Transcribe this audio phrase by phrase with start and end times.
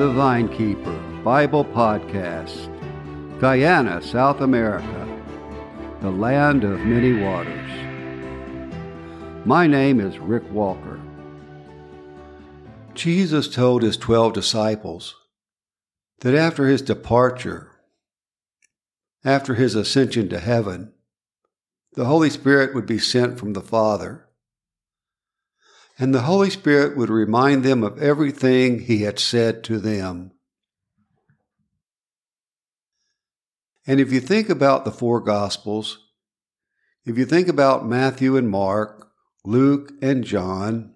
[0.00, 2.70] the Vinekeeper Bible Podcast,
[3.38, 5.20] Guyana, South America,
[6.00, 7.70] the land of many waters.
[9.44, 10.98] My name is Rick Walker.
[12.94, 15.16] Jesus told his twelve disciples
[16.20, 17.70] that after his departure,
[19.22, 20.94] after his ascension to heaven,
[21.92, 24.29] the Holy Spirit would be sent from the Father
[26.00, 30.32] and the Holy Spirit would remind them of everything he had said to them.
[33.86, 35.98] And if you think about the four Gospels,
[37.04, 39.10] if you think about Matthew and Mark,
[39.44, 40.94] Luke and John,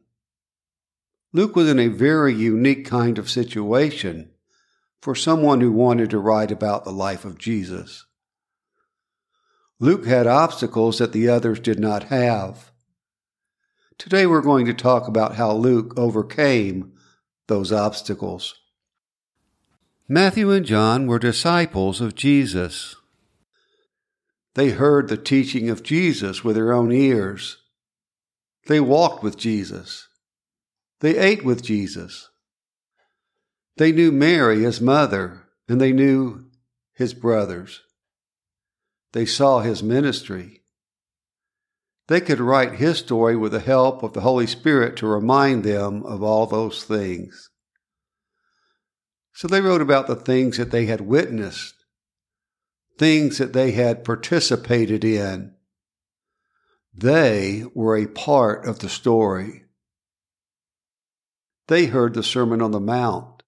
[1.34, 4.30] Luke was in a very unique kind of situation
[5.02, 8.06] for someone who wanted to write about the life of Jesus.
[9.78, 12.70] Luke had obstacles that the others did not have.
[13.98, 16.92] Today we're going to talk about how Luke overcame
[17.46, 18.54] those obstacles.
[20.08, 22.96] Matthew and John were disciples of Jesus.
[24.54, 27.58] They heard the teaching of Jesus with their own ears.
[28.66, 30.08] They walked with Jesus.
[31.00, 32.30] They ate with Jesus.
[33.76, 36.46] They knew Mary, his mother, and they knew
[36.94, 37.82] his brothers.
[39.12, 40.63] They saw his ministry.
[42.06, 46.04] They could write his story with the help of the Holy Spirit to remind them
[46.04, 47.50] of all those things.
[49.32, 51.74] So they wrote about the things that they had witnessed,
[52.98, 55.54] things that they had participated in.
[56.94, 59.64] They were a part of the story.
[61.66, 63.42] They heard the Sermon on the Mount.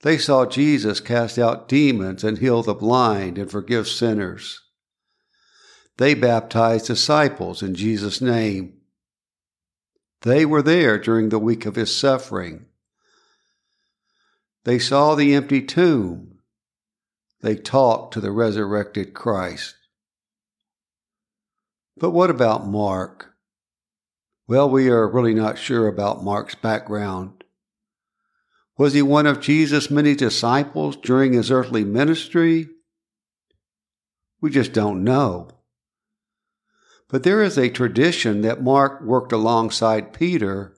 [0.00, 4.61] They saw Jesus cast out demons and heal the blind and forgive sinners.
[6.02, 8.72] They baptized disciples in Jesus' name.
[10.22, 12.66] They were there during the week of his suffering.
[14.64, 16.40] They saw the empty tomb.
[17.40, 19.76] They talked to the resurrected Christ.
[21.96, 23.36] But what about Mark?
[24.48, 27.44] Well, we are really not sure about Mark's background.
[28.76, 32.70] Was he one of Jesus' many disciples during his earthly ministry?
[34.40, 35.61] We just don't know.
[37.12, 40.74] But there is a tradition that Mark worked alongside Peter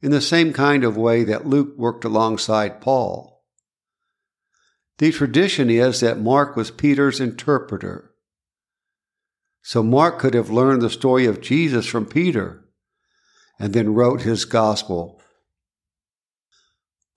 [0.00, 3.44] in the same kind of way that Luke worked alongside Paul.
[4.96, 8.10] The tradition is that Mark was Peter's interpreter.
[9.60, 12.64] So Mark could have learned the story of Jesus from Peter
[13.58, 15.20] and then wrote his gospel.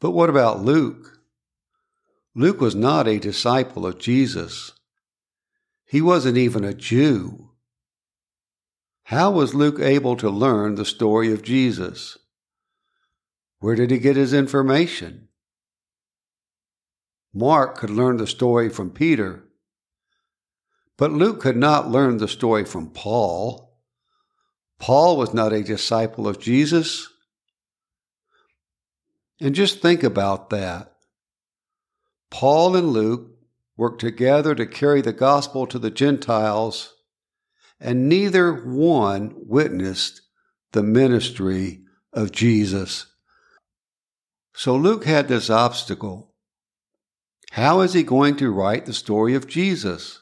[0.02, 1.20] But what about Luke?
[2.36, 4.74] Luke was not a disciple of Jesus.
[5.86, 7.51] He wasn't even a Jew.
[9.12, 12.18] How was Luke able to learn the story of Jesus?
[13.60, 15.28] Where did he get his information?
[17.34, 19.44] Mark could learn the story from Peter,
[20.98, 23.78] but Luke could not learn the story from Paul.
[24.80, 27.10] Paul was not a disciple of Jesus.
[29.42, 30.96] And just think about that.
[32.30, 33.30] Paul and Luke
[33.76, 36.94] worked together to carry the gospel to the Gentiles
[37.82, 40.22] and neither one witnessed
[40.72, 41.82] the ministry
[42.14, 43.08] of Jesus.
[44.54, 46.34] So Luke had this obstacle.
[47.52, 50.22] How is he going to write the story of Jesus?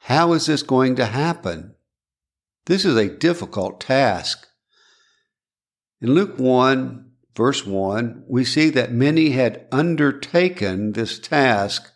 [0.00, 1.74] How is this going to happen?
[2.66, 4.46] This is a difficult task.
[6.00, 11.92] In Luke 1, verse 1, we see that many had undertaken this task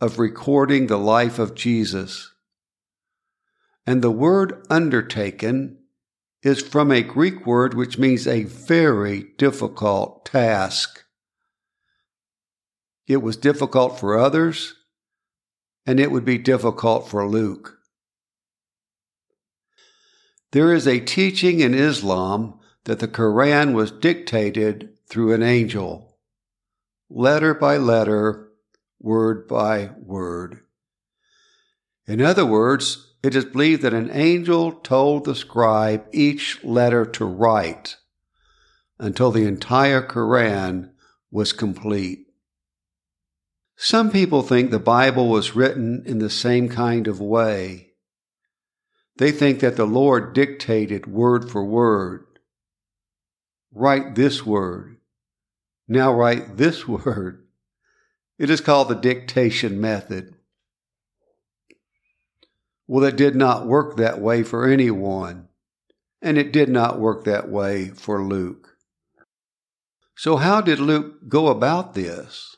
[0.00, 2.29] of recording the life of Jesus.
[3.86, 5.78] And the word undertaken
[6.42, 11.04] is from a Greek word which means a very difficult task.
[13.06, 14.74] It was difficult for others,
[15.84, 17.78] and it would be difficult for Luke.
[20.52, 26.18] There is a teaching in Islam that the Quran was dictated through an angel,
[27.08, 28.48] letter by letter,
[29.00, 30.60] word by word.
[32.06, 37.24] In other words, it is believed that an angel told the scribe each letter to
[37.24, 37.96] write
[38.98, 40.90] until the entire Quran
[41.30, 42.26] was complete.
[43.76, 47.92] Some people think the Bible was written in the same kind of way.
[49.16, 52.26] They think that the Lord dictated word for word.
[53.72, 54.96] Write this word.
[55.88, 57.46] Now write this word.
[58.38, 60.34] It is called the dictation method.
[62.90, 65.46] Well, it did not work that way for anyone,
[66.20, 68.78] and it did not work that way for Luke.
[70.16, 72.56] So, how did Luke go about this?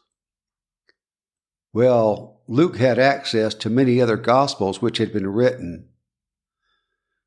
[1.74, 5.90] Well, Luke had access to many other Gospels which had been written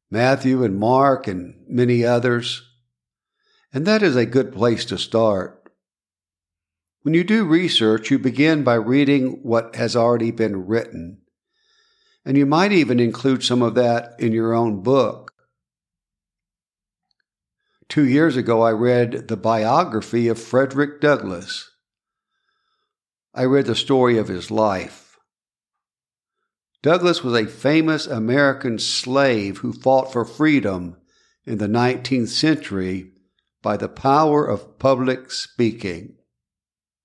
[0.10, 2.64] Matthew and Mark and many others.
[3.72, 5.70] And that is a good place to start.
[7.04, 11.22] When you do research, you begin by reading what has already been written.
[12.26, 15.32] And you might even include some of that in your own book.
[17.88, 21.70] Two years ago, I read the biography of Frederick Douglass.
[23.34, 25.18] I read the story of his life.
[26.82, 30.98] Douglass was a famous American slave who fought for freedom
[31.46, 33.12] in the 19th century
[33.62, 36.16] by the power of public speaking.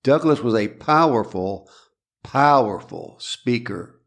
[0.03, 1.69] Douglass was a powerful,
[2.23, 4.00] powerful speaker.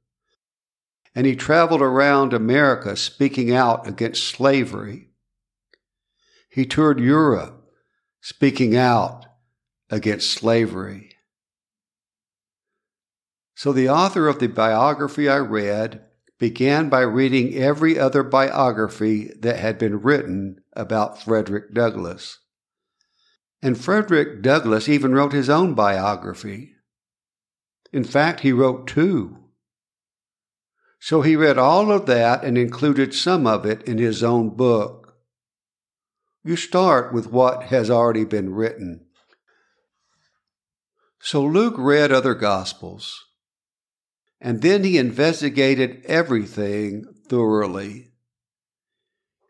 [1.15, 5.11] And he traveled around America speaking out against slavery.
[6.49, 7.71] He toured Europe
[8.21, 9.27] speaking out
[9.91, 11.11] against slavery.
[13.55, 16.05] So the author of the biography I read
[16.39, 22.41] began by reading every other biography that had been written about Frederick Douglass.
[23.63, 26.73] And Frederick Douglass even wrote his own biography.
[27.93, 29.44] In fact, he wrote two.
[31.05, 35.17] So he read all of that and included some of it in his own book.
[36.43, 39.05] You start with what has already been written.
[41.21, 43.23] So Luke read other Gospels.
[44.41, 48.13] And then he investigated everything thoroughly.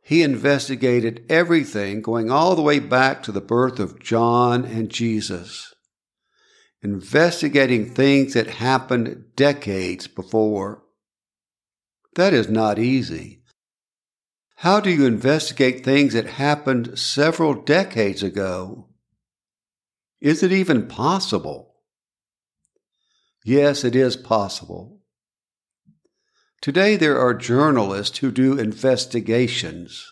[0.03, 5.73] He investigated everything going all the way back to the birth of John and Jesus,
[6.83, 10.84] investigating things that happened decades before.
[12.15, 13.43] That is not easy.
[14.57, 18.89] How do you investigate things that happened several decades ago?
[20.21, 21.75] Is it even possible?
[23.45, 25.01] Yes, it is possible.
[26.63, 30.11] Today, there are journalists who do investigations.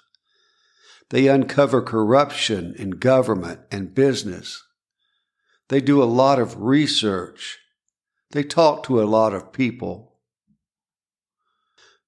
[1.09, 4.63] They uncover corruption in government and business.
[5.69, 7.59] They do a lot of research.
[8.33, 10.12] They talk to a lot of people.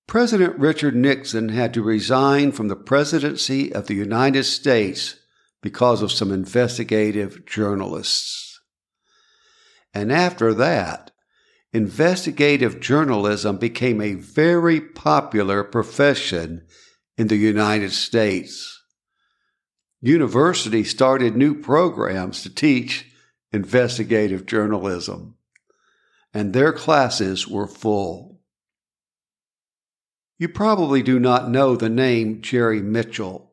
[0.07, 5.17] President Richard Nixon had to resign from the presidency of the United States
[5.63, 8.61] because of some investigative journalists.
[9.95, 11.13] And after that,
[11.73, 16.67] investigative journalism became a very popular profession
[17.17, 18.83] in the United States.
[20.01, 23.11] Universities started new programs to teach
[23.53, 25.37] investigative journalism,
[26.35, 28.34] and their classes were full.
[30.37, 33.53] You probably do not know the name Jerry Mitchell.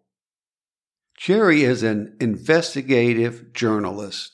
[1.16, 4.32] Jerry is an investigative journalist.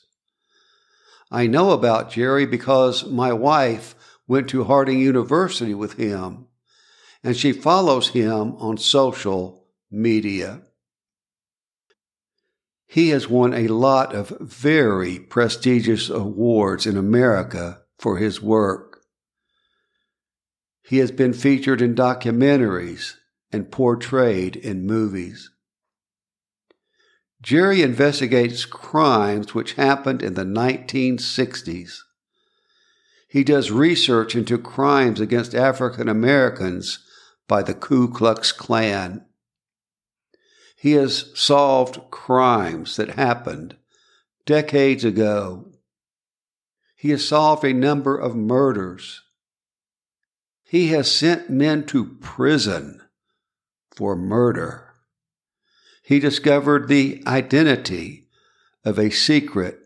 [1.30, 3.94] I know about Jerry because my wife
[4.26, 6.46] went to Harding University with him,
[7.22, 10.62] and she follows him on social media.
[12.86, 18.87] He has won a lot of very prestigious awards in America for his work.
[20.88, 23.16] He has been featured in documentaries
[23.52, 25.50] and portrayed in movies.
[27.42, 31.98] Jerry investigates crimes which happened in the 1960s.
[33.28, 37.00] He does research into crimes against African Americans
[37.46, 39.26] by the Ku Klux Klan.
[40.74, 43.76] He has solved crimes that happened
[44.46, 45.70] decades ago.
[46.96, 49.20] He has solved a number of murders.
[50.68, 53.00] He has sent men to prison
[53.96, 54.88] for murder
[56.08, 58.30] he discovered the identity
[58.82, 59.78] of a secret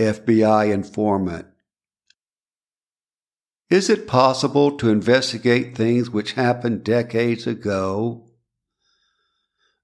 [0.00, 1.46] FBI informant.
[3.68, 8.32] Is it possible to investigate things which happened decades ago?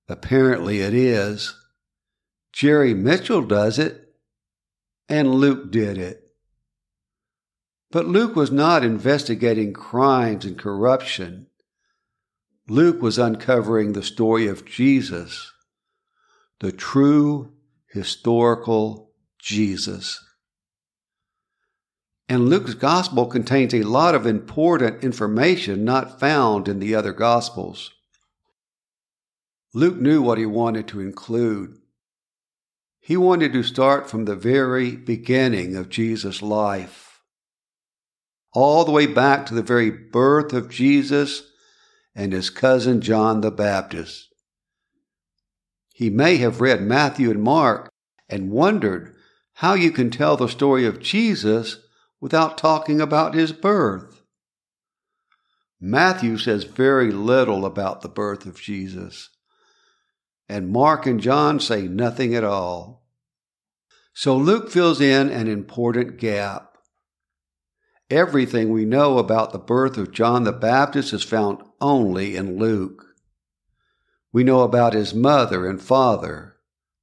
[0.09, 1.55] Apparently it is.
[2.53, 4.13] Jerry Mitchell does it,
[5.09, 6.26] and Luke did it.
[7.91, 11.47] But Luke was not investigating crimes and corruption.
[12.69, 15.53] Luke was uncovering the story of Jesus
[16.61, 17.53] the true
[17.93, 20.23] historical Jesus.
[22.29, 27.93] And Luke's gospel contains a lot of important information not found in the other gospels.
[29.73, 31.77] Luke knew what he wanted to include.
[32.99, 37.06] He wanted to start from the very beginning of Jesus' life,
[38.57, 41.43] all the way back to the very birth of Jesus
[42.15, 44.35] and his cousin John the Baptist.
[45.93, 47.91] He may have read Matthew and Mark
[48.31, 49.15] and wondered
[49.57, 51.83] how you can tell the story of Jesus
[52.19, 54.23] without talking about his birth.
[55.79, 59.29] Matthew says very little about the birth of Jesus,
[60.49, 63.07] and Mark and John say nothing at all.
[64.15, 66.66] So Luke fills in an important gap.
[68.11, 73.05] Everything we know about the birth of John the Baptist is found only in Luke.
[74.33, 76.57] We know about his mother and father,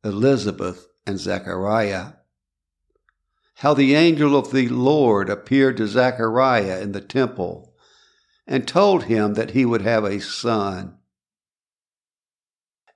[0.03, 2.13] Elizabeth and Zechariah
[3.63, 7.73] how the angel of the Lord appeared to Zechariah in the temple
[8.45, 10.97] and told him that he would have a son.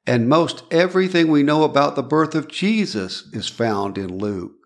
[0.06, 4.57] And most everything we know about the birth of Jesus is found in Luke.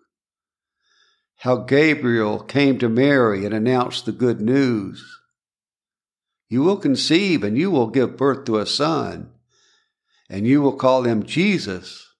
[1.42, 5.20] How Gabriel came to Mary and announced the good news.
[6.48, 9.30] You will conceive and you will give birth to a son,
[10.28, 12.12] and you will call him Jesus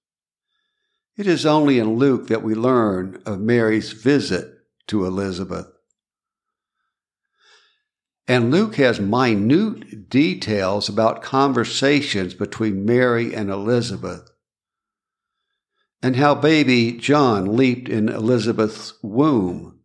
[1.17, 4.51] it is only in Luke that we learn of Mary's visit
[4.87, 5.67] to Elizabeth.
[8.27, 14.31] And Luke has minute details about conversations between Mary and Elizabeth,
[16.03, 19.81] and how baby John leaped in Elizabeth's womb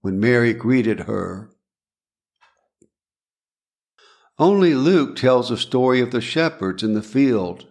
[0.00, 1.50] when Mary greeted her.
[4.38, 7.66] Only Luke tells the story of the shepherds in the field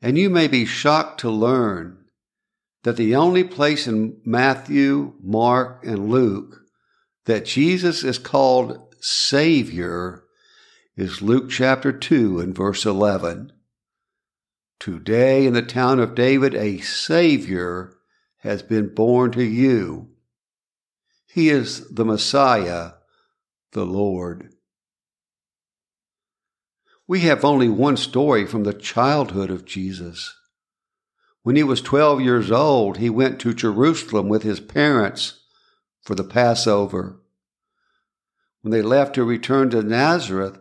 [0.00, 2.04] and you may be shocked to learn
[2.84, 6.60] that the only place in Matthew, Mark, and Luke
[7.24, 10.24] that Jesus is called Savior
[10.96, 13.52] is Luke chapter 2 and verse 11.
[14.80, 17.96] Today in the town of David, a Savior
[18.38, 20.10] has been born to you.
[21.26, 22.92] He is the Messiah,
[23.72, 24.54] the Lord.
[27.08, 30.34] We have only one story from the childhood of Jesus.
[31.42, 35.40] When he was 12 years old, he went to Jerusalem with his parents
[36.02, 37.20] for the Passover.
[38.60, 40.58] When they left to return to Nazareth,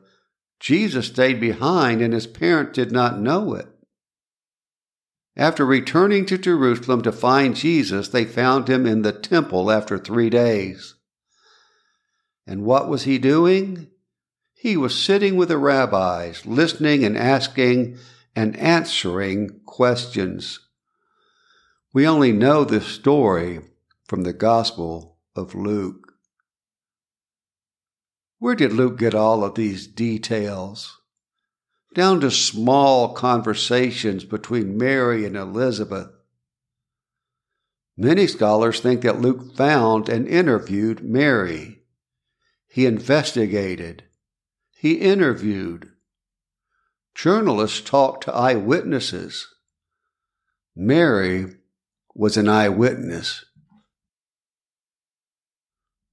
[0.60, 3.68] Jesus stayed behind and his parents did not know it.
[5.38, 10.32] After returning to Jerusalem to find Jesus, they found him in the temple after three
[10.32, 10.96] days.
[12.48, 13.92] And what was he doing?
[14.56, 18.00] He was sitting with the rabbis, listening and asking
[18.36, 20.60] and answering questions.
[21.94, 23.60] We only know this story
[24.08, 26.14] from the Gospel of Luke.
[28.40, 31.00] Where did Luke get all of these details?
[31.98, 36.10] Down to small conversations between Mary and Elizabeth.
[37.98, 41.80] Many scholars think that Luke found and interviewed Mary.
[42.68, 44.04] He investigated,
[44.76, 45.90] he interviewed.
[47.16, 49.48] Journalists talked to eyewitnesses.
[50.76, 51.56] Mary
[52.14, 53.44] was an eyewitness.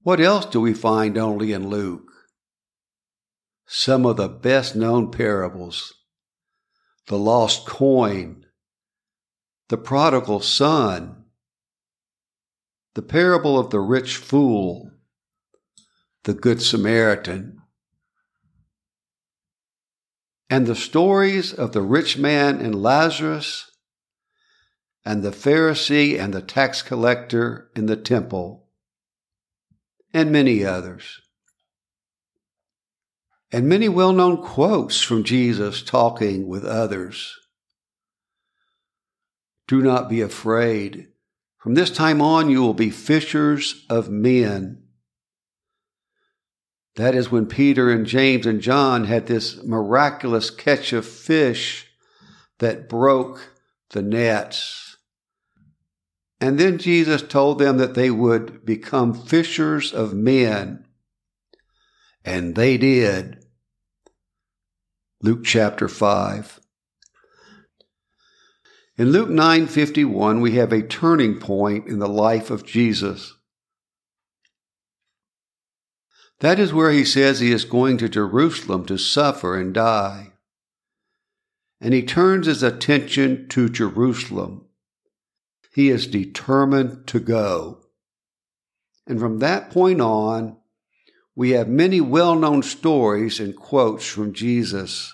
[0.01, 2.04] What else do we find only in Luke?
[3.67, 5.93] Some of the best known parables
[7.07, 8.45] the lost coin,
[9.69, 11.25] the prodigal son,
[12.95, 14.89] the parable of the rich fool,
[16.23, 17.61] the good Samaritan
[20.49, 23.71] and the stories of the rich man and Lazarus,
[25.03, 28.67] and the Pharisee and the tax collector in the temple,
[30.13, 31.21] and many others.
[33.55, 37.39] And many well known quotes from Jesus talking with others.
[39.65, 41.07] Do not be afraid.
[41.57, 44.83] From this time on, you will be fishers of men.
[46.97, 51.87] That is when Peter and James and John had this miraculous catch of fish
[52.59, 53.53] that broke
[53.91, 54.97] the nets.
[56.41, 60.83] And then Jesus told them that they would become fishers of men.
[62.25, 63.43] And they did.
[65.21, 66.59] Luke chapter 5.
[68.97, 73.33] In Luke 9:51 we have a turning point in the life of Jesus.
[76.39, 80.33] That is where he says he is going to Jerusalem to suffer and die.
[81.79, 84.67] And he turns his attention to Jerusalem.
[85.73, 87.81] He is determined to go.
[89.07, 90.57] And from that point on,
[91.35, 95.13] we have many well known stories and quotes from Jesus,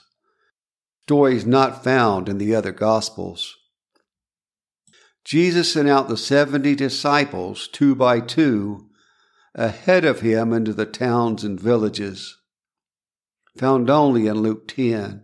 [1.01, 3.57] stories not found in the other Gospels.
[5.23, 8.87] Jesus sent out the 70 disciples two by two
[9.55, 12.37] ahead of him into the towns and villages,
[13.57, 15.23] found only in Luke 10.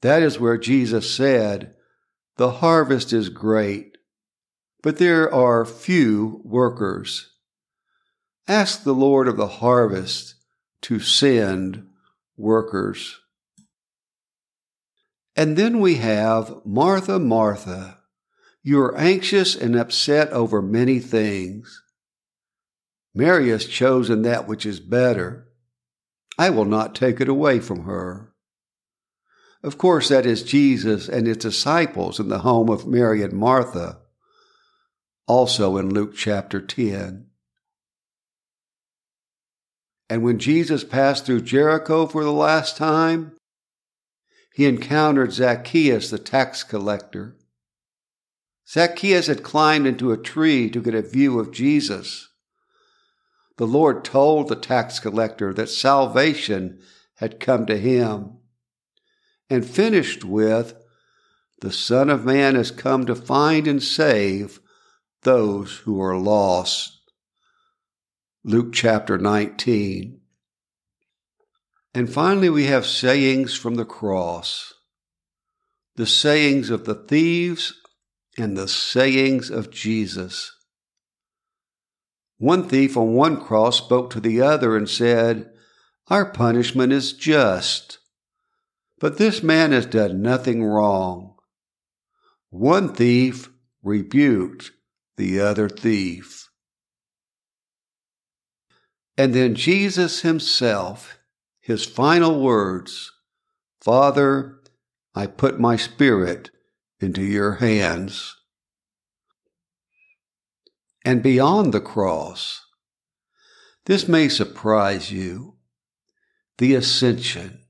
[0.00, 1.74] That is where Jesus said,
[2.36, 3.96] The harvest is great,
[4.82, 7.33] but there are few workers.
[8.46, 10.34] Ask the Lord of the harvest
[10.82, 11.86] to send
[12.36, 13.20] workers.
[15.34, 17.98] And then we have Martha, Martha.
[18.62, 21.82] You are anxious and upset over many things.
[23.14, 25.48] Mary has chosen that which is better.
[26.38, 28.34] I will not take it away from her.
[29.62, 34.00] Of course, that is Jesus and his disciples in the home of Mary and Martha,
[35.26, 37.28] also in Luke chapter 10.
[40.14, 43.32] And when Jesus passed through Jericho for the last time,
[44.52, 47.36] he encountered Zacchaeus, the tax collector.
[48.68, 52.28] Zacchaeus had climbed into a tree to get a view of Jesus.
[53.56, 56.78] The Lord told the tax collector that salvation
[57.16, 58.38] had come to him
[59.50, 60.76] and finished with,
[61.60, 64.60] The Son of Man has come to find and save
[65.22, 67.00] those who are lost.
[68.46, 70.20] Luke chapter 19.
[71.94, 74.74] And finally, we have sayings from the cross
[75.96, 77.72] the sayings of the thieves
[78.36, 80.54] and the sayings of Jesus.
[82.36, 85.50] One thief on one cross spoke to the other and said,
[86.08, 87.98] Our punishment is just,
[88.98, 91.36] but this man has done nothing wrong.
[92.50, 93.48] One thief
[93.82, 94.72] rebuked
[95.16, 96.50] the other thief.
[99.16, 101.18] And then Jesus himself
[101.60, 103.10] his final words
[103.80, 104.60] Father,
[105.14, 106.50] I put my spirit
[107.00, 108.36] into your hands.
[111.04, 112.62] And beyond the cross,
[113.86, 115.56] this may surprise you
[116.58, 117.60] the ascension.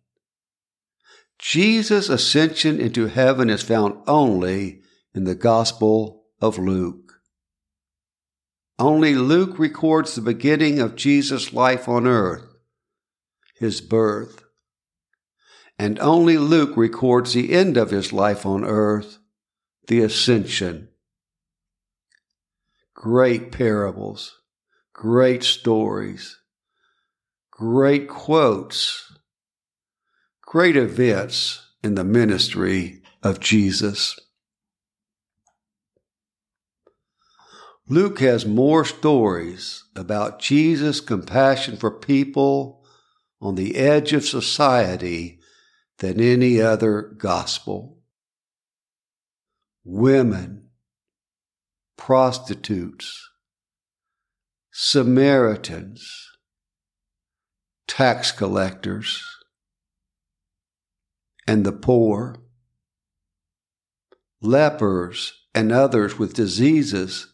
[1.38, 4.80] Jesus' ascension into heaven is found only
[5.14, 7.03] in the Gospel of Luke.
[8.78, 12.54] Only Luke records the beginning of Jesus' life on earth
[13.54, 14.44] his birth.
[15.78, 19.18] And only Luke records the end of his life on earth,
[19.88, 20.88] the ascension.
[22.94, 24.38] Great parables,
[24.92, 26.38] great stories,
[27.50, 29.12] great quotes,
[30.42, 34.18] great events in the ministry of Jesus.
[37.86, 42.82] Luke has more stories about Jesus' compassion for people
[43.42, 45.38] on the edge of society
[45.98, 47.98] than any other gospel.
[49.84, 50.70] Women,
[51.98, 53.28] prostitutes,
[54.72, 56.30] Samaritans,
[57.86, 59.22] tax collectors,
[61.46, 62.36] and the poor,
[64.40, 67.33] lepers, and others with diseases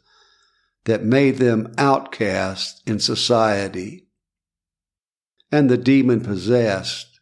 [0.84, 4.06] that made them outcasts in society
[5.52, 7.20] and the demon possessed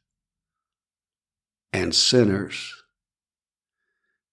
[1.72, 2.74] and sinners.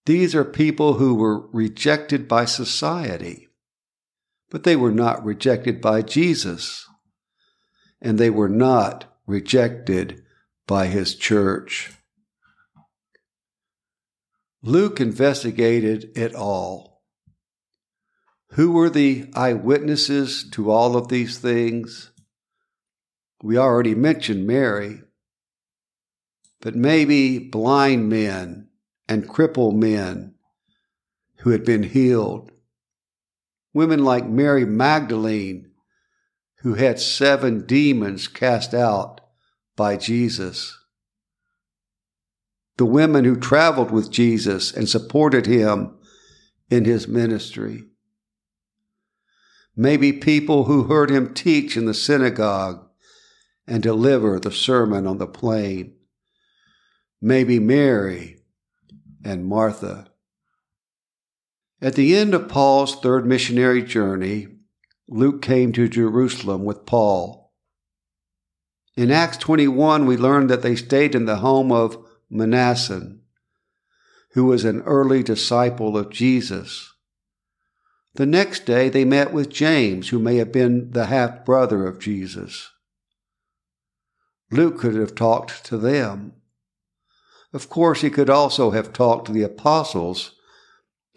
[0.05, 3.47] These are people who were rejected by society,
[4.49, 6.85] but they were not rejected by Jesus,
[8.01, 10.23] and they were not rejected
[10.67, 11.91] by his church.
[14.61, 16.94] Luke investigated it all.
[18.55, 22.11] Who were the eyewitnesses to all of these things?
[23.43, 25.01] We already mentioned Mary,
[26.61, 28.69] but maybe blind men
[29.09, 30.35] and crippled men
[31.39, 32.49] who had been healed.
[33.73, 35.71] Women like Mary Magdalene,
[36.59, 39.19] who had seven demons cast out
[39.75, 40.79] by Jesus.
[42.77, 45.97] The women who traveled with Jesus and supported him
[46.69, 47.89] in his ministry.
[49.75, 52.87] Maybe people who heard him teach in the synagogue
[53.67, 55.95] and deliver the Sermon on the Plain.
[57.21, 58.39] Maybe Mary
[59.23, 60.07] and Martha.
[61.81, 64.47] At the end of Paul's third missionary journey,
[65.09, 67.53] Luke came to Jerusalem with Paul.
[68.95, 71.97] In Acts 21, we learn that they stayed in the home of
[72.31, 73.19] Mnason,
[74.31, 76.94] who was an early disciple of Jesus.
[78.15, 81.99] The next day, they met with James, who may have been the half brother of
[81.99, 82.71] Jesus.
[84.51, 86.33] Luke could have talked to them.
[87.51, 90.31] Of course, he could also have talked to the apostles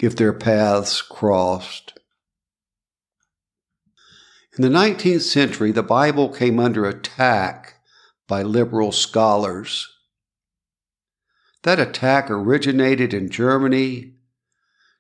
[0.00, 1.98] if their paths crossed.
[4.56, 7.74] In the 19th century, the Bible came under attack
[8.26, 9.86] by liberal scholars.
[11.62, 14.17] That attack originated in Germany,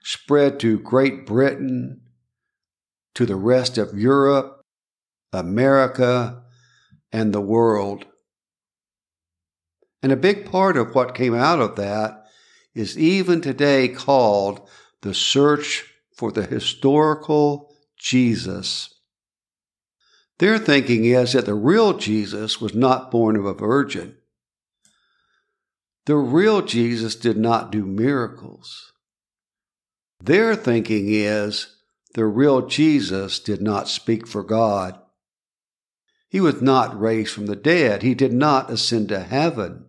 [0.02, 2.00] spread to Great Britain,
[3.14, 4.62] to the rest of Europe,
[5.32, 6.42] America,
[7.12, 8.06] and the world.
[10.02, 12.24] And a big part of what came out of that
[12.74, 14.68] is even today called
[15.02, 15.84] the search
[16.16, 18.94] for the historical Jesus.
[20.38, 24.16] Their thinking is that the real Jesus was not born of a virgin.
[26.06, 28.92] The real Jesus did not do miracles.
[30.20, 31.76] Their thinking is
[32.14, 34.98] the real Jesus did not speak for God.
[36.28, 38.02] He was not raised from the dead.
[38.02, 39.86] He did not ascend to heaven.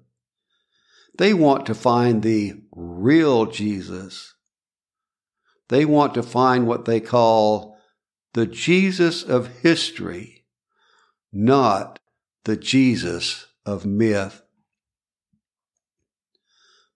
[1.17, 4.35] They want to find the real Jesus.
[5.67, 7.77] They want to find what they call
[8.33, 10.45] the Jesus of history,
[11.33, 11.99] not
[12.45, 14.43] the Jesus of myth.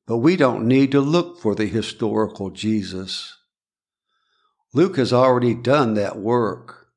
[0.06, 3.38] But we don't need to look for the historical Jesus.
[4.74, 6.88] Luke has already done that work.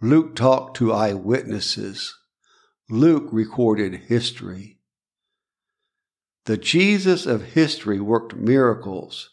[0.00, 2.16] Luke talked to eyewitnesses.
[2.88, 4.78] Luke recorded history.
[6.46, 9.30] The Jesus of history worked miracles.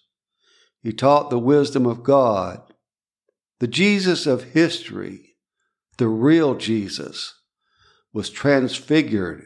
[0.84, 2.62] He taught the wisdom of God.
[3.60, 5.38] The Jesus of history,
[5.97, 7.34] the real Jesus,
[8.13, 9.43] was transfigured,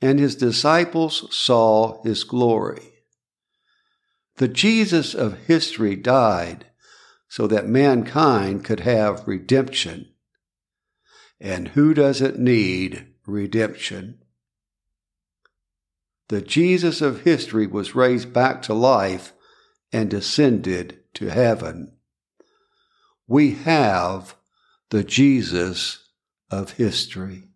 [0.00, 2.82] and his disciples saw his glory.
[4.36, 6.66] The Jesus of history died
[7.28, 10.12] so that mankind could have redemption.
[11.40, 14.22] And who doesn't need redemption?
[16.28, 19.32] The Jesus of history was raised back to life
[19.92, 21.96] and ascended to heaven.
[23.26, 24.36] We have
[24.90, 26.08] the Jesus
[26.50, 27.47] of history.